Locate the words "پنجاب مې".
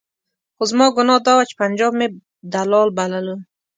1.61-2.07